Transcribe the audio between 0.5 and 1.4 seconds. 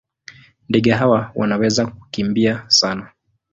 Ndege hawa